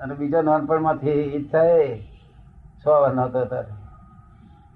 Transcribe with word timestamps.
અને 0.00 0.14
બીજો 0.14 0.40
નાનપણમાંથી 0.42 1.22
ઈચ્છા 1.30 1.68
એ 1.78 1.86
છ 2.80 2.86
વર્ષનો 2.92 3.22
હતો 3.24 3.40
ત્યારે 3.44 3.72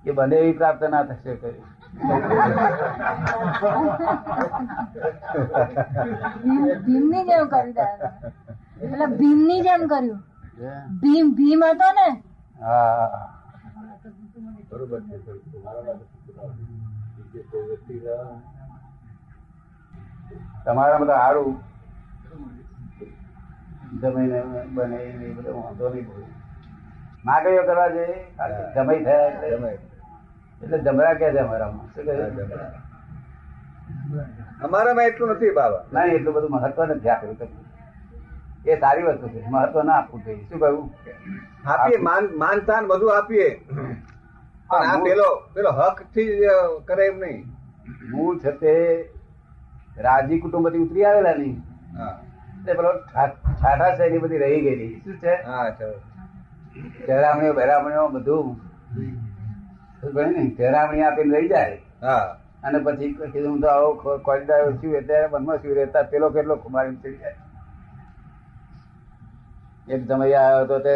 એ 0.04 0.12
બને 0.12 0.37
એવી 0.38 0.52
પ્રાપ્ત 0.52 0.83
ના 0.87 1.04
થશે 1.08 1.33
કઈ 1.37 1.56
ભીમ- 6.39 6.79
ભીમની 6.85 7.25
જેમ 7.27 7.45
કરી 7.49 7.73
દાદા 7.75 9.09
ભીમની 9.15 9.61
જેમ 9.62 9.83
કર્યું. 9.89 10.21
ભીમ 11.00 11.27
ભીમ 11.35 11.61
હતો 11.64 11.89
ને? 11.93 12.07
હા. 12.61 13.25
બરોબર 14.71 15.00
છે 15.03 15.16
તમારા 20.64 20.98
બધા 20.98 21.19
સારું 21.19 21.55
જમીને 23.95 24.43
બને 24.75 24.96
એ 24.96 25.32
બધું 25.32 25.64
વાંધો 25.64 25.88
નહીં 25.88 26.07
બહુ 26.07 26.23
માગણીઓ 27.24 27.62
કરવા 27.62 27.88
જોઈએ 27.88 28.24
જમાઈ 28.74 29.05
થયા 29.05 29.27
એટલે. 29.27 29.78
એટલે 30.62 30.78
જમરા 30.78 31.14
કે 31.14 31.33
છે 31.33 31.38
અમારામાં? 31.38 31.87
શું 31.87 32.05
કહે 32.05 32.23
અમારામાં 34.62 35.05
એટલું 35.05 35.30
નથી 35.30 35.51
બાબા. 35.51 35.84
ના 35.92 36.05
એટલું 36.05 36.34
બધું 36.34 36.51
મહત્વ 36.51 36.84
નથી 36.84 37.09
આપ્યું 37.09 37.37
એ 38.66 38.77
સારી 38.77 39.02
વસ્તુ 39.02 39.28
છે. 39.28 39.45
મહત્વ 39.48 39.83
ના 39.83 39.92
આપવું 39.92 40.25
જોઈએ. 40.25 40.45
શું 40.45 40.61
કહ્યું? 40.61 40.95
આપીએ 41.66 41.97
માન 41.97 42.28
માન 42.36 42.59
તાન 42.59 42.86
બધું 42.86 43.19
આપીએ. 43.19 43.64
પણ 44.69 44.77
આ 44.77 44.98
પેલો 45.05 45.42
પેલો 45.55 45.70
હકથી 45.70 46.47
કરે 46.84 47.06
એમ 47.06 47.19
નહીં. 47.19 47.45
મૂળ 48.11 48.39
છે 48.39 48.50
તે 48.50 49.05
રાજી 49.98 50.41
કુટુંબથી 50.41 50.78
ઉતરી 50.78 51.05
આવેલા 51.05 51.34
નહીં. 51.34 51.59
હા. 51.98 52.20
એટલે 52.61 52.73
પેલો 52.75 52.92
ઠા- 52.92 53.48
ઠાઠા 53.61 53.97
શૈલી 53.97 54.19
બધી 54.19 54.39
રહી 54.39 54.61
ગયેલી? 54.61 55.01
શું 55.05 55.17
છે? 55.17 55.35
ચહેરામણીઓ 57.07 57.53
બહેરામણીઓ 57.53 58.09
બધું 58.09 58.56
ચહેરામણી 60.56 61.03
આપીને 61.03 61.39
લઈ 61.39 61.48
જાય. 61.48 61.78
હા. 62.03 62.37
અને 62.65 62.78
પછી 62.78 63.12
કીધું 63.33 63.50
હું 63.50 63.61
તો 63.61 63.69
આવો 63.69 64.19
ખોરીદાર 64.19 64.73
છું 64.73 65.03
ત્યારે 65.06 65.27
મનમાં 65.27 65.56
શું 65.56 65.75
રહેતા 65.75 66.03
પેલો 66.03 66.31
કેટલો 66.31 66.56
કુમારી 66.56 66.97
ચડી 66.97 67.17
જાય. 67.17 67.37
એક 69.89 70.06
સમય 70.09 70.34
આવ્યો 70.34 70.65
હતો 70.65 70.78
તે. 70.78 70.95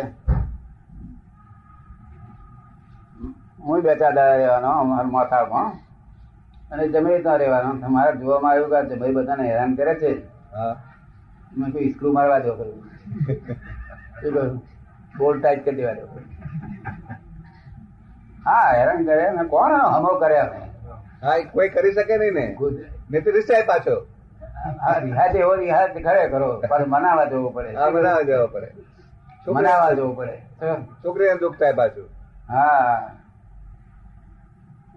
હું 3.61 3.83
બે 3.83 3.95
ચાર 3.95 4.15
દાડા 4.15 4.37
રહેવાનો 4.37 4.71
અમારા 4.71 5.09
માથામાં 5.09 5.69
અને 6.71 6.89
જમે 6.89 7.19
ત્યાં 7.19 7.39
રહેવાનો. 7.39 7.89
મારે 7.89 8.17
જોવામાં 8.17 8.53
આવ્યું 8.53 8.71
કે 8.71 8.95
જમાઈ 8.95 9.13
બધાને 9.13 9.45
હેરાન 9.49 9.75
કરે 9.75 9.95
છે. 9.95 10.13
હા. 10.55 10.77
મેં 11.59 11.73
કોઈ 11.73 11.93
સ્ક્રૂ 11.93 12.13
મારવા 12.13 12.39
દો 12.39 12.55
કરું 12.55 12.77
શું 14.21 14.33
કહ્યું 14.35 14.63
બોલ 15.19 15.41
ટાઈટ 15.41 15.65
કરી 15.65 15.77
દેવા 15.77 15.95
દો. 15.95 16.07
હા 18.47 18.69
હેરાન 18.77 19.05
કરે. 19.05 19.31
મેં 19.31 19.49
કોણ 19.49 19.75
હમો 19.97 20.15
કર્યા 20.15 20.47
અમે? 20.47 20.61
હા 21.23 21.37
કોઈ 21.53 21.69
કરી 21.69 21.93
શકે 21.93 22.17
નહીં 22.17 22.35
ને. 22.35 22.47
નહીં 23.11 23.25
તો 23.25 23.31
રિસાય 23.31 23.63
પાછો. 23.63 23.97
હા 24.81 24.97
રિહાજ 24.99 25.37
એવો 25.37 25.55
રિહાજ 25.55 25.93
ખરે 26.07 26.29
કરો 26.29 26.49
પણ 26.61 26.89
મનાવા 26.89 27.25
જવું 27.25 27.55
પડે. 27.55 27.75
હા 27.75 27.91
બનાવવા 27.91 28.23
જવો 28.23 28.47
પડે. 28.47 28.69
મનાવા 29.49 29.93
જવું 29.93 30.17
પડે? 30.17 30.37
છોકરીને 31.05 31.37
દુઃખ 31.41 31.59
થાય 31.59 31.73
પાછું. 31.73 32.09
હા. 32.49 32.97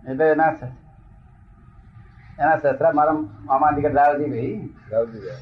એટલે 0.09 0.25
એના 0.31 0.53
એના 2.39 2.57
સસરા 2.57 2.91
મારા 2.91 3.17
મામા 3.45 3.71
દીકરા 3.71 3.93
રાવજી 3.99 4.29
ભાઈ 4.29 4.55
રાવજી 4.91 5.21
તે 5.25 5.33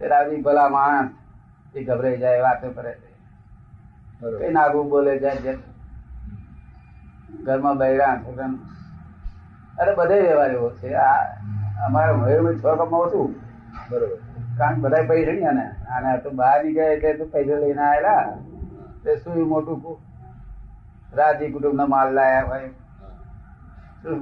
રાવજી 0.00 0.42
ભલા 0.42 0.68
માણસ. 0.68 1.10
એ 1.74 1.84
ગભરાઈ 1.84 2.18
જાય 2.18 2.42
વાતો 2.42 2.68
કરે 2.70 2.92
કઈ 2.92 3.14
બરોબર 4.20 4.50
નાગું 4.52 4.88
બોલે 4.90 5.12
જાય 5.18 5.36
છે 5.36 5.52
ઘરમાં 7.44 7.76
બૈરા 7.78 8.14
છોકરા 8.16 8.50
અરે 9.78 9.92
બધે 9.94 10.16
વ્યવહાર 10.20 10.50
એવો 10.50 10.68
છે. 10.70 10.94
આ 10.94 11.22
અમારા 11.86 12.16
મયુરભાઈ 12.16 12.58
છ 12.58 12.64
કપમાં 12.80 13.00
ઓછું 13.00 13.34
બરોબર. 13.90 14.18
કારણ 14.58 14.74
કે 14.74 14.80
બધા 14.80 15.08
પૈસા 15.08 15.32
નહીં 15.32 15.48
આને 15.48 15.66
આને 15.90 16.18
તો 16.22 16.30
બહાર 16.30 16.58
નીકળે 16.64 16.92
એટલે 16.94 17.10
તો 17.18 17.24
પૈસા 17.34 17.60
લઈને 17.62 17.82
આવેલા 17.82 18.24
તે 19.04 19.16
શું 19.16 19.38
મોટું 19.48 19.78
રાજી 21.18 21.52
કુટુંબ 21.52 21.76
નો 21.80 21.86
માલ 21.86 22.08
લાયા 22.14 22.48
ભાઈ 22.48 22.72
શું? 24.02 24.20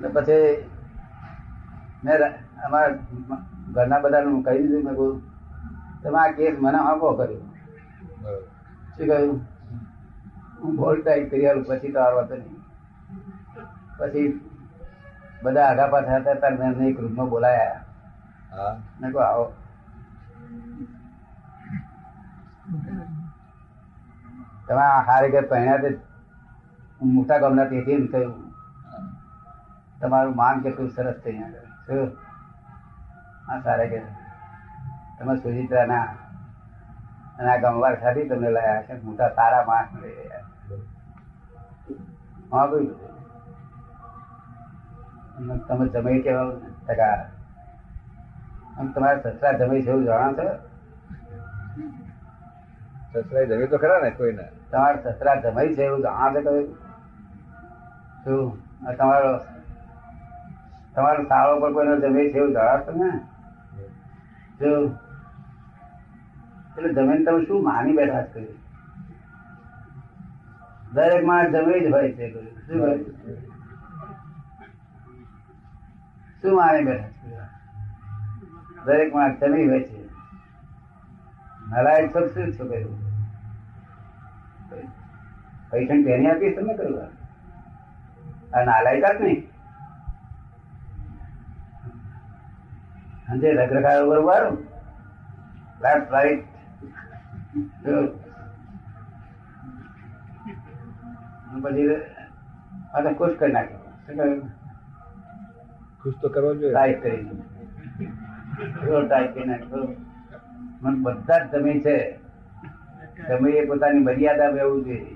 ને 0.00 0.08
પછી 0.08 0.48
મેં 2.04 2.16
અમારા 2.66 3.40
ઘરના 3.74 4.02
બધાને 4.04 4.30
કહી 4.46 4.60
દીધું 4.62 4.84
મેં 4.86 4.94
કહ્યું 4.98 5.16
તમે 6.02 6.18
આ 6.22 6.32
કેસ 6.38 6.56
મને 6.64 6.78
આપો 6.82 7.06
કર્યો 7.18 7.42
શું 8.94 9.06
કહ્યું? 9.08 9.38
હું 10.60 10.76
બોલ 10.80 10.96
ટાઈપ 11.00 11.30
કરી 11.30 11.46
આવું 11.48 11.64
પછી 11.68 11.92
તો 11.94 12.00
આવડતો 12.04 12.34
નહીં. 12.40 12.60
પછી 13.98 14.28
બધા 15.44 15.66
આગા 15.70 15.88
પાછા 15.94 16.18
હતા 16.20 16.36
ત્યારે 16.42 16.58
મેં 16.60 16.68
એમને 16.72 16.84
એક 16.90 16.98
રૂમમાં 17.04 17.30
બોલાયા. 17.34 18.72
મેં 19.00 19.10
કહું 19.12 19.24
આવો. 19.28 19.46
તમે 24.68 24.84
હારે 25.08 25.32
ઘર 25.34 25.46
પહેણ્યા 25.54 25.82
તે 25.86 25.90
હું 27.00 27.08
મોટા 27.16 27.40
ગામના 27.46 27.70
તેથી 27.72 27.98
એમ 27.98 28.06
કહ્યું. 28.14 28.36
તમારું 30.00 30.38
માન 30.40 30.62
કેટલું 30.68 30.94
સરસ 30.96 31.18
અહીંયા 31.24 31.50
આગળ. 31.50 31.68
શું? 31.86 32.08
હા 33.46 33.58
સારા 33.60 33.88
કે 33.88 33.98
તમે 35.16 35.34
સુજિત્રા 35.36 35.86
ના 35.86 36.06
અને 37.36 37.48
આ 37.48 37.62
ગમવાર 37.62 37.94
ખાધી 37.96 38.26
તમને 38.26 38.50
લાયા 38.50 38.84
છે? 38.86 38.94
મોટા 39.00 39.30
સારા 39.30 39.62
માણસ 39.64 39.90
મળી 39.92 40.14
રહ્યા 40.18 40.44
હા 42.50 42.66
ભાઈ 42.66 42.90
તમે 45.62 45.86
જમાઈ 45.90 46.20
કેવા 46.20 46.46
ટકા. 46.82 47.16
આમ 48.74 48.88
તમારા 48.90 49.32
સસરા 49.32 49.52
જમાઈ 49.54 49.82
છે 49.82 49.90
એવું 49.90 50.04
જાણો 50.04 50.32
છો? 50.38 50.46
સસરા 53.12 53.44
જમી 53.46 53.68
તો 53.68 53.78
ખરા 53.78 54.00
ને 54.00 54.10
કોઈને? 54.12 54.44
તમારા 54.70 55.12
સસરા 55.12 55.36
જમાઈ 55.42 55.72
છે 55.72 55.82
એવું 55.84 56.02
જાણો 56.02 56.40
છો 56.40 56.52
શું? 58.22 58.44
તમારો 58.94 59.30
તમારો 60.94 61.20
સાળો 61.24 61.54
પર 61.58 61.70
કોઈનો 61.72 61.94
જમાઈ 61.98 62.28
છે 62.28 62.38
એવું 62.38 62.52
જાણો 62.52 62.82
છો 62.82 62.92
ને 62.94 63.08
એટલે 66.76 66.88
જમીન 66.92 67.24
તમે 67.24 67.40
શું 67.44 67.64
માની 67.64 67.96
બેઠા 67.96 68.22
છો? 68.22 68.40
દરેક 70.92 71.24
માણસ 71.24 71.50
જમી 71.54 71.80
જ 71.80 71.86
હોય 71.92 72.10
છે 72.12 72.26
શું? 72.30 72.46
શું 76.42 76.54
માની 76.56 76.84
બેઠા 76.84 77.46
દરેક 78.86 79.10
માણસ 79.14 79.36
જમી 79.40 79.66
હોય 79.68 79.82
છે. 79.82 79.98
નલાયક 81.70 82.06
છો 82.14 82.20
શું 82.28 82.48
છો 82.52 82.64
કહ્યું 82.64 82.96
પૈસા 85.70 85.98
તેની 86.06 86.30
આપીશ 86.30 86.56
તમે 86.56 86.72
કહ્યું 86.74 86.98
આ 88.54 88.62
નાલાયક 88.64 89.04
જ 89.18 89.22
નહીં. 89.22 89.40
અંજે 93.26 93.48
રખરખાવ 93.52 94.00
ઉપર 94.06 94.20
મારું 94.24 94.56
લેફ્ટ 95.80 96.10
રાઈટ 96.10 96.44
પછી 101.64 101.96
અને 102.94 103.10
ખુશ 103.14 103.36
કરી 103.38 103.52
નાખ્યો 103.52 104.28
ખુશ 106.00 106.16
તો 106.20 106.28
કરવો 106.28 106.50
જોઈએ. 106.54 106.72
ટાઈપ 106.72 106.98
કરી 107.00 107.20
ટાઈપ 109.02 109.30
કરી 109.32 109.46
નાખ્યો 109.46 109.84
મને 110.82 110.98
બધા 111.04 111.40
જ 111.42 111.50
તમે 111.50 111.72
છે. 111.80 111.96
તમે 113.20 113.48
એ 113.52 113.66
પોતાની 113.66 114.00
મર્યાદા 114.00 114.52
બેવું 114.52 114.80
જોઈએ. 114.84 115.12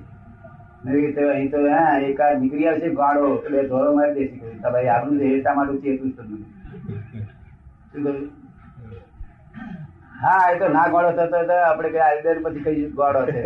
અહીં 1.26 1.50
તો 1.50 1.58
હા 1.68 1.96
એકાદ 2.04 2.40
નીકળી 2.40 2.68
આવશે 2.68 2.88
ગાળો. 2.94 3.28
બે 3.46 3.66
ધોરો 3.68 3.90
મારી 3.94 4.16
દેશે. 4.30 4.56
તમારે 4.58 4.88
આપણું 4.88 5.18
જે 5.18 5.26
એટલા 5.34 5.54
માટે 5.54 5.76
છે 5.82 5.88
એટલું 5.90 6.10
જ 6.10 6.16
તમને 6.16 6.38
હા, 10.22 10.42
એ 10.52 10.58
તો 10.58 10.66
ના 10.68 10.88
ગોળો 10.88 11.10
થતો 11.12 11.38
તો 11.48 11.56
આપડે 11.60 11.88
કઈ 11.90 12.02
આઈડર 12.08 12.36
પછી 12.44 12.64
કઈ 12.66 12.84
ગોળો 12.98 13.22
છે. 13.26 13.40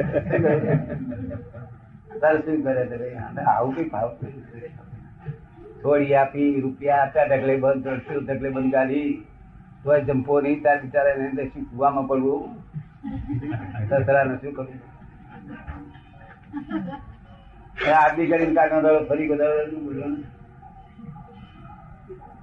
શું 2.45 2.59
કરે 2.65 2.83
છે 2.91 2.97
આવું 3.45 3.73
કઈ 3.77 3.89
ભાવ 3.89 4.11
થોડી 5.83 6.15
આપી, 6.15 6.51
રૂપિયા 6.61 7.01
આપ્યા, 7.05 7.29
ઢગલે 7.31 7.55
બંધ 7.57 7.89
શું 8.07 8.21
ઢગલે 8.25 8.49
બંધ 8.51 8.73
ગાડી. 8.75 9.11
તો 9.85 9.91
જંપો 10.09 10.35
નહીં, 10.41 10.59
તાર 10.63 10.77
બિચારા 10.83 11.17
એને 11.31 11.45
શું 11.53 11.65
કુવામાં 11.71 12.07
પડવું? 12.09 12.43
સસરાને 13.89 14.35
શું 14.41 14.53
કરવું 14.55 14.79
એ 17.87 17.91
આદમી 17.93 18.29
કરીને 18.31 18.55
દાડો 18.55 18.93
ફરી 19.09 19.29
બધા 19.31 19.53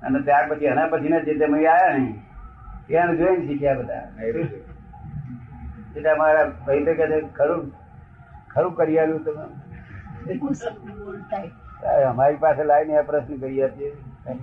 અને 0.03 0.19
ત્યાર 0.27 0.45
પછી 0.49 0.69
એના 0.73 0.91
પછી 0.91 1.21
જે 1.27 1.33
તમે 1.41 1.57
આવ્યા 1.59 1.93
ને 1.97 2.05
ત્યાં 2.87 3.17
જોઈને 3.19 3.43
શીખ્યા 3.47 3.79
બધા. 3.79 4.05
એટલે 5.95 6.09
અમારા 6.13 6.45
ભાઈ 6.65 6.85
તો 6.87 6.93
કહે 6.99 7.05
ખરું 7.39 7.63
ખરું 8.53 8.73
કરી 8.77 8.99
આવ્યું 8.99 9.23
તમે. 9.25 9.45
અમારી 12.09 12.39
પાસે 12.45 12.63
લાવીને 12.69 12.93
આ 12.97 13.07
પ્રશ્ન 13.09 13.35
કરી 13.43 13.61
આપીએ. 13.63 13.91
શું 14.25 14.39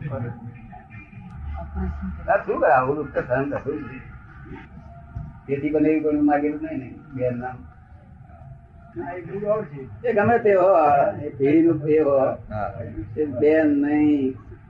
કરે? 2.59 2.71
આવું 2.77 2.95
દુઃખ 2.99 3.13
તો 3.15 3.21
સહન 3.29 3.45
થતું 3.53 3.79
તેથી 5.47 5.73
પણ 5.73 5.87
એવી 5.87 6.03
કોઈ 6.05 6.27
માગેલું 6.31 6.63
નહીં 6.65 6.81
ને 6.81 6.89
બેન 7.15 7.35
નામ. 7.43 7.59
એ 10.05 10.11
ગમે 10.17 10.37
તે 10.45 10.53
હો 10.61 10.71
એ 11.21 11.49
એ 11.97 12.01
હો. 12.09 12.19
બેન 13.41 13.69
નહીં. 13.83 14.29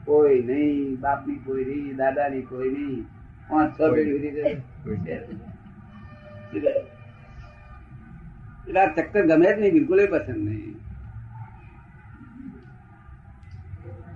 કોઈ 0.08 0.38
નહીં 0.48 0.90
બાપની 1.04 1.38
કોઈ 1.46 1.64
નહીં 1.70 1.96
દાદાની 2.00 2.44
કોઈ 2.50 2.70
નહીં. 2.74 3.00
પાંચ 3.48 3.70
છ 3.76 3.80
પેઢી 3.94 4.14
સુધી 4.14 4.44
એટલે 8.66 8.80
આ 8.82 8.88
ચક્કર 8.96 9.24
ગમે 9.30 9.48
જ 9.48 9.56
નહીં 9.60 9.74
બિલકુલ 9.76 10.00
પસંદ 10.12 10.42
નહીં. 10.48 10.74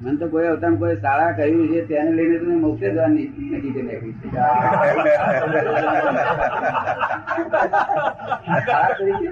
મને 0.03 0.17
તો 0.21 0.27
કોઈ 0.31 0.49
અવતાર 0.53 0.75
કોઈ 0.81 0.97
શાળા 1.03 1.33
કહ્યું 1.39 1.69
છે 1.73 1.81
તેને 1.91 2.11
લઈને 2.17 2.37
તમે 2.41 2.55
મોક્ષે 2.65 2.88
જવાની 2.95 3.27
નક્કી 3.27 3.73
કરી 3.75 3.85
નાખ્યું 3.88 4.17
છે. 4.21 4.29
શાળા 8.67 8.93
તરીકે 8.97 9.31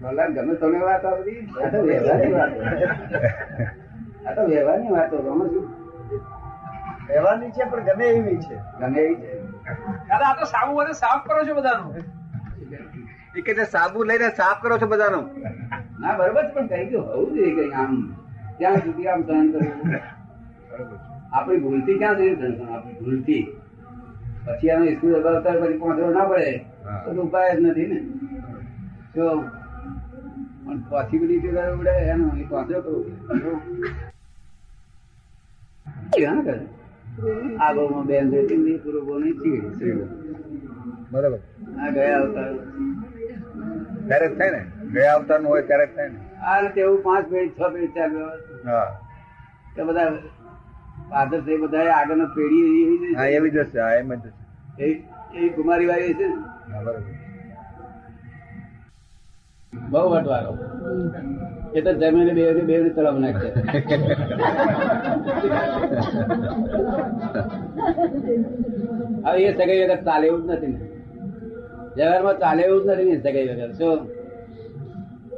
ભલા 0.00 0.28
ગમે 0.36 0.54
તમે 0.60 0.80
વાત 0.80 1.04
આ 1.04 1.14
બધી 1.18 1.40
આ 1.56 1.70
તો 1.72 1.78
વ્યવહારની 1.82 2.32
વાતો 2.34 2.58
આ 4.26 4.32
તો 4.36 4.42
વ્યવહારની 4.50 4.92
વાતો 4.96 5.16
આમાં 5.24 5.48
શું 5.52 5.66
રહેવાની 7.08 7.50
છે 7.56 7.64
પણ 7.72 7.84
ગમે 7.88 8.06
એવી 8.10 8.38
છે 8.44 8.56
ગમે 8.80 9.00
એવી 9.02 9.18
છે 9.22 9.30
દાદા 10.08 10.28
આ 10.30 10.38
તો 10.40 10.44
સાબુ 10.52 10.72
બધે 10.78 10.94
સાફ 11.00 11.22
કરો 11.26 11.40
છો 11.48 11.54
બધાનું. 11.58 11.90
એ 13.36 13.40
કે 13.42 13.52
સાબુ 13.74 13.98
લઈને 14.10 14.28
સાફ 14.40 14.58
કરો 14.62 14.74
છો 14.78 14.86
બધાનું. 14.86 15.26
ના 16.00 16.14
બરોબર 16.18 16.42
છે 16.46 16.52
પણ 16.54 16.68
કઈ 16.70 16.86
તો 16.92 16.98
હોવું 17.02 17.30
જોઈએ 17.36 17.52
કઈ 17.58 17.70
આમ. 17.74 17.92
ત્યાં 18.58 18.80
સુધી 18.84 19.08
આમ 19.12 19.20
સહન 19.28 19.46
કરવું? 19.52 19.90
આપણી 21.32 21.60
ભૂલથી 21.60 21.98
ક્યાં 21.98 22.16
સુધી 22.16 22.36
સહન 22.36 22.52
કરવું? 22.52 22.74
આપણી 22.74 22.98
ભૂલથી. 23.00 23.44
પછી 24.46 24.70
આનો 24.70 24.90
સ્કૂલ 24.90 25.14
અગાવતા 25.14 25.60
પછી 25.60 25.78
પહોંચવો 25.78 26.10
ના 26.10 26.24
પડે. 26.24 26.64
તો 27.04 27.14
તો 27.14 27.22
ઉપાય 27.22 27.56
જ 27.56 27.60
નથી 27.60 27.86
ને. 27.86 28.02
તો 29.14 29.44
પણ 30.66 30.78
પોસિબિલિટી 30.90 31.48
કરવી 31.48 31.78
પડે 31.78 31.90
એનો 31.90 32.30
એ 32.40 32.44
પહોંચ્યો 32.44 32.82
કરવો 32.82 33.02
પડે 33.02 33.14
બેન 38.08 38.32
રહેતી 38.32 38.56
નહીં 38.56 38.82
પૂરો 38.82 39.00
બહુ 39.00 39.18
બરાબર. 41.12 41.38
આ 41.80 41.90
ગયા 41.90 42.20
અવતાર. 42.20 42.54
ક્યારેક 44.08 44.38
થાય 44.38 44.50
ને. 44.50 44.66
ગયા 44.92 45.14
અવતારનું 45.14 45.50
હોય 45.50 45.62
ક્યારેક 45.62 45.96
થાય 45.96 46.08
ને. 46.08 46.18
આ 46.46 46.60
રીતે 46.60 46.80
એવું 46.80 47.02
પાંચ 47.02 47.28
પેઢી 47.28 47.50
છ 47.50 47.72
પેઢી 47.72 47.88
ચાર 47.88 48.10
હા. 48.66 49.00
કે 49.76 49.82
બધા 49.82 50.12
ફાધર 51.10 51.40
એ 51.52 51.56
બધા 51.56 51.92
આગળ 51.98 52.22
પેઢી 52.36 53.14
હા. 53.18 53.26
એવી 53.36 53.50
જ 53.50 53.58
હશે 53.58 53.78
હા 53.80 53.94
એમ 54.00 54.10
જ 54.14 54.16
હશે. 54.18 54.30
એવી 54.84 55.50
કુમારી 55.56 55.88
વાળી 55.90 56.14
છે 56.14 56.26
બહુ 59.72 60.02
વટવારો. 60.12 60.52
એ 61.74 61.80
તો 61.80 61.92
જમીને 62.00 62.32
બે 62.36 62.44
બે 62.68 62.76
ને 62.82 62.90
તળાવ 62.90 63.16
નાખે. 63.20 63.48
હવે 69.24 69.40
એ 69.44 69.52
સગાઈ 69.52 69.80
વગર 69.82 70.00
ચાલે 70.04 70.26
એવું 70.26 70.42
જ 70.42 70.50
નથી 70.50 70.72
ને. 70.72 70.80
વ્યવહારમાં 71.96 72.36
ચાલે 72.38 72.62
એવું 72.62 72.82
જ 72.84 72.88
નથી 72.88 73.10
ને 73.10 73.18
સગાઈ 73.20 73.48
વગર. 73.50 73.70
શું? 73.78 73.98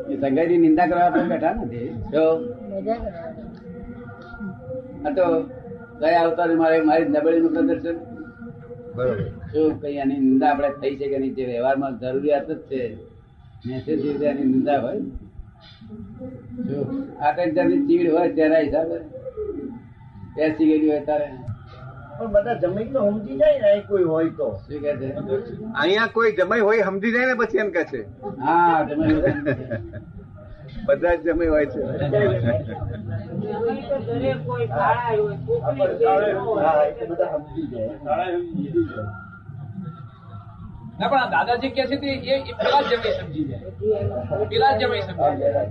એ 0.08 0.14
સગાઈની 0.16 0.58
નિંદા 0.58 0.86
કરવા 0.86 1.06
આપણે 1.06 1.28
બેઠા 1.32 1.54
નથી. 1.58 1.88
શું? 2.12 2.36
તો 5.14 5.42
ગયા 6.00 6.22
અવતારે 6.22 6.54
મારે 6.54 6.80
મારી 6.80 7.04
નબળીનું 7.04 7.52
પ્રદર્શન. 7.52 7.96
બરાબર. 8.96 9.22
શું 9.22 9.82
કઈ 9.82 9.98
આની 9.98 10.18
નિંદા 10.18 10.50
આપણે 10.50 10.68
થઈ 10.68 10.96
છે 10.96 11.08
કે 11.08 11.18
નહીં? 11.18 11.34
જે 11.34 11.46
વ્યવહારમાં 11.46 11.98
જરૂરિયાત 11.98 12.50
જ 12.50 12.58
છે. 12.58 12.96
મેસેજ 13.66 14.00
રીતે 14.00 14.30
આની 14.30 14.44
નિંદા 14.44 14.80
હોય. 14.80 15.00
આ 17.20 17.32
કઈ 17.32 17.50
જાતની 17.50 17.86
ચીડ 17.86 18.12
હોય 18.12 18.32
તેના 18.32 18.58
હિસાબે. 18.58 18.98
બેસી 20.36 20.66
ગયેલી 20.66 20.90
હોય 20.90 21.00
તારે. 21.00 21.28
પણ 22.18 22.32
બધા 22.32 22.54
જમીન 22.54 22.92
તો 22.92 23.10
સમજી 23.10 23.36
જાય 23.36 23.58
ને 23.58 23.80
કોઈ 23.80 24.02
હોય 24.02 24.30
તો. 24.30 24.60
શું 24.68 24.80
કે 24.80 24.96
છે? 24.96 25.12
અહીંયા 25.80 26.06
કોઈ 26.06 26.32
જમાઈ 26.32 26.60
હોય 26.60 26.82
સમજી 26.82 27.12
જાય 27.12 27.26
ને 27.26 27.34
પછી 27.34 27.58
એમ 27.58 27.70
કે 27.70 27.84
છે. 27.84 28.00
હા 28.40 28.84
તમે 28.84 29.06
બધા 30.86 31.14
જ 31.14 31.24
જમે 31.24 31.46
હોય 31.46 31.66
છે. 31.66 31.80
ના 40.98 41.08
પણ 41.08 41.30
દાદાજી 41.30 41.70
કે 41.70 41.82
છે 41.84 41.96
તે 41.96 42.06
એ 42.06 42.36
એ 42.42 42.54
પેલા 42.54 42.82
જ 42.82 42.92
સમજી 43.12 43.44
જાય 43.44 43.68
પેલા 44.46 44.72
જ 44.72 44.82
સમજી 45.00 45.36
જાય 45.38 45.62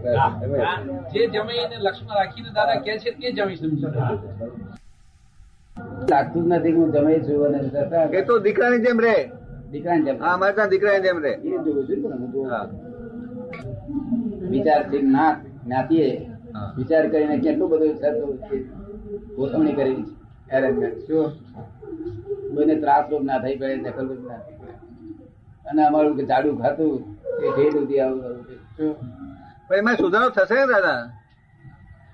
જે 1.12 1.42
આ 1.42 1.70
જે 1.70 1.78
લક્ષ્મણ 1.80 2.16
રાખીને 2.16 2.50
દાદા 2.52 2.80
કે 2.80 2.92
છે 3.00 3.12
તે 3.14 3.28
જમી 3.34 3.58
સમજી 3.58 3.82
જાય 3.86 4.16
લાગતું 6.08 6.44
જ 6.44 6.52
નથી 6.52 6.74
હું 6.74 6.90
જમાઈ 6.92 7.22
છું 7.22 7.46
અને 7.48 7.60
એ 8.14 8.22
તો 8.24 8.40
દીકરાની 8.40 8.82
જેમ 8.82 9.00
રે. 9.00 9.16
દીકરાની 9.72 10.06
જેમ. 10.06 10.18
હા 10.20 10.38
મારે 10.38 10.54
ત્યાં 10.54 10.70
દીકરાની 10.70 11.04
જેમ 11.04 11.20
રે. 11.20 11.32
એ 11.34 11.50
જોવું 11.56 11.84
છું. 11.88 12.02
વિચારથી 14.52 15.02
ના 15.16 15.32
જ્ઞાતિએ 15.66 16.08
વિચાર 16.78 17.04
કરીને 17.12 17.36
કેટલું 17.46 17.70
બધું. 17.72 17.94
ગોઠવણી 19.38 19.76
કરી 19.80 19.98
એરેન્જમેન્ટ 20.56 20.98
શું? 21.08 21.26
કોઈને 22.54 22.76
ત્રાસ 22.84 23.06
રોગ 23.12 23.24
ના 23.30 23.40
થઈ 23.44 23.56
પડે 23.60 23.76
દખલ 23.86 24.08
ના 24.30 24.40
થઈ 24.46 24.56
પડે. 24.60 24.74
અને 25.70 25.82
અમારું 25.88 26.18
કે 26.18 26.24
જાડું 26.32 26.56
ખાતું 26.62 26.92
એ 27.46 27.48
ઢેર 27.54 27.70
સુધી 27.76 28.02
આવું 28.02 28.22
શું? 28.78 28.92
પણ 29.68 29.78
એમાં 29.82 29.98
સુધારો 30.02 30.30
થશે 30.30 30.56
ને 30.60 30.66
દાદા? 30.74 31.02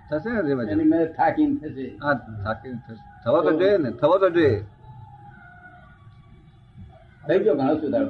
થશે 0.09 0.29
ને 0.35 0.41
ધીમે 0.47 0.63
એની 0.63 0.75
ધીમે 0.79 0.95
મેં 0.97 1.03
થાકીને 1.17 1.55
થશે. 1.61 1.85
હા 2.03 2.15
થાકી 2.45 2.73
થશે. 2.85 3.03
થવો 3.23 3.39
તો 3.45 3.51
જોઈએ 3.59 3.77
ને 3.77 3.89
થવો 4.01 4.15
તો 4.23 4.29
જોઈએ. 4.37 4.57
થઈ 7.25 7.39
ગયો 7.43 7.55
ઘણો 7.59 7.75
સુધારો. 7.81 8.09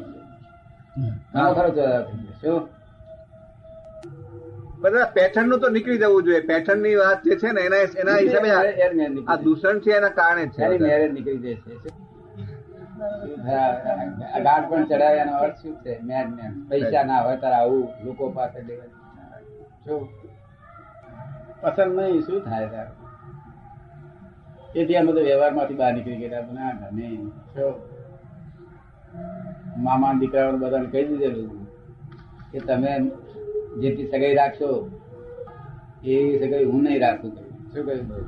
ઘણો 1.33 1.49
ખરો 1.55 1.69
સુધારો 1.69 2.01
થઈ 2.07 2.17
ગયો. 2.23 2.35
શું? 2.41 2.61
બધા 4.83 5.05
પેટર્નનું 5.13 5.59
તો 5.59 5.69
નીકળી 5.69 5.99
જવું 5.99 6.25
જોઈએ. 6.25 6.41
પેટર્નની 6.43 6.95
વાત 6.97 7.19
જે 7.23 7.35
છે 7.37 7.51
ને 7.51 7.61
એના 7.61 7.81
એના 8.01 8.17
હિસાબે 8.17 8.49
આ- 9.27 9.37
દૂષણ 9.43 9.77
છે 9.81 9.91
એના 9.97 10.09
કારણે 10.11 10.43
છે. 10.49 10.61
મેરેજ 10.79 11.11
નીકળી 11.11 11.39
જાય 11.39 11.57
છે. 11.65 11.73
ગાઢ 14.41 14.65
પણ 14.69 14.83
ચડાવ્યાનો 14.85 15.31
એનો 15.31 15.39
અર્થ 15.39 15.59
શું 15.61 15.75
છે? 15.83 15.93
મેન 16.03 16.27
મેન 16.35 16.51
પૈસા 16.69 17.03
ના 17.03 17.21
હોય 17.21 17.37
તારા 17.37 17.61
આવું 17.61 17.87
લોકો 18.05 18.23
પાસે 18.31 18.59
લેવા 18.63 18.89
જો. 19.85 19.95
પસંદ 21.63 21.97
નહીં 21.99 22.21
શું 22.23 22.39
થાય 22.43 22.67
તાર? 22.69 22.87
તેથી 24.73 24.97
અમે 24.97 25.11
તો 25.13 25.21
વ્યવહારમાંથી 25.21 25.77
બહાર 25.77 25.91
નીકળી 25.93 26.21
ગયા 26.23 26.43
મને 26.43 26.61
આ 26.63 26.75
ગમે 26.83 27.07
શું 27.55 27.73
મામા 29.83 30.13
દીકરાઓને 30.21 30.57
બધાને 30.59 30.87
કહી 30.87 31.05
દીધેલું 31.05 31.51
કે 32.51 32.59
તમે 32.61 32.91
જેથી 33.81 34.07
સગાઈ 34.11 34.35
રાખશો 34.39 34.69
એવી 36.13 36.39
સગાઈ 36.41 36.67
હું 36.71 36.81
નહીં 36.85 37.01
રાખું 37.05 37.31
શું 37.73 37.83
કહ્યું? 37.85 38.25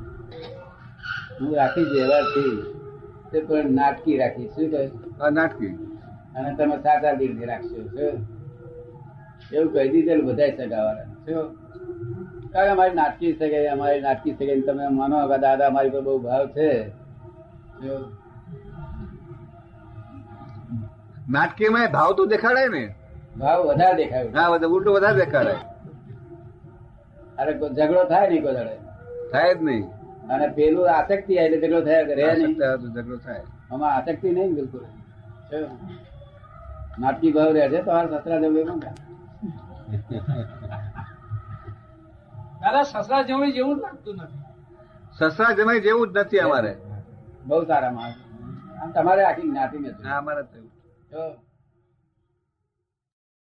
હું 1.40 1.50
રાખીશ 1.60 1.90
વ્યવહારથી 1.96 2.54
તે 3.30 3.38
પણ 3.48 3.74
નાટકી 3.80 4.16
રાખીશ. 4.22 4.52
શું 4.56 4.66
કહ્યું? 4.72 4.90
નાટકી. 5.38 5.72
અને 6.36 6.48
તમે 6.58 6.76
સાચા 6.88 7.14
દિલથી 7.20 7.48
રાખશો 7.52 7.76
એવું 9.54 9.68
કહી 9.72 9.88
દીધેલું 9.92 10.26
બધા 10.28 10.50
સગાવાળા 10.58 11.08
શું? 11.26 11.46
કારણ 12.52 12.72
અમારી 12.74 12.96
નાટકી 13.00 13.32
સગાઈ 13.40 13.72
અમારી 13.76 14.04
નાટકી 14.06 14.34
સગાઈ 14.38 14.66
તમે 14.68 14.84
માનો 15.00 15.16
કે 15.32 15.36
દાદા 15.46 15.68
અમારી 15.72 15.92
પર 15.96 16.02
બહુ 16.06 16.18
ભાવ 16.28 16.44
છે? 16.56 16.70
નાટકીમાં 21.34 21.88
ભાવ 21.98 22.10
તો 22.20 22.22
દેખાડાય 22.34 22.70
ને. 22.76 22.84
ભાવ 23.38 23.60
વધારે 23.66 23.96
દેખાય. 23.96 24.28
હા 24.28 24.50
બધા 24.50 24.66
ઉલટું 24.66 24.94
વધારે 24.94 25.24
દેખાડે. 25.24 25.54
અરે 27.38 27.52
ઝઘડો 27.58 28.04
થાય 28.04 28.30
નહીં 28.30 28.42
કોઈ 28.42 28.78
થાય 29.32 29.54
જ 29.54 29.62
નહીં. 29.62 29.84
અને 30.32 30.46
પેલું 30.48 30.90
આસક્તિ 30.94 31.38
આવે 31.38 31.46
એટલે 31.46 31.68
ઝઘડો 31.68 31.80
થયા 31.80 32.04
કરે 32.04 32.34
નહીં. 32.34 32.56
ઝઘડો 32.94 33.16
થાય. 33.16 33.42
આમાં 33.72 33.94
આસક્તિ 33.94 34.30
નહીં 34.30 34.54
બિલકુલ. 34.54 34.80
નાટકી 36.98 37.32
ભાવ 37.32 37.52
રહે 37.52 37.68
છે 37.68 37.82
તમારા 37.82 38.20
સસરા 38.20 38.40
જવું 38.40 38.58
એમાં 38.58 38.78
કાં? 38.78 38.94
દાદા 42.60 42.82
સસરા 42.82 43.22
જમણી 43.22 43.52
જેવું 43.52 43.76
જ 43.76 43.80
લાગતું 43.80 44.16
નથી. 44.16 44.40
સસરા 45.18 45.52
જમાઈ 45.52 45.80
જેવું 45.80 46.12
જ 46.12 46.16
નથી 46.18 46.38
અમારે. 46.38 46.76
બહુ 47.46 47.64
સારા 47.64 47.90
માણસ. 47.90 48.14
આમ 48.82 48.90
તમારે 48.92 49.24
આખી 49.24 49.48
જ્ઞાતિ 49.50 49.78
નથી. 49.78 50.08
અમારે 50.08 50.42
તો 50.42 50.56
એવું. 50.58 50.70
જો. 51.10 51.45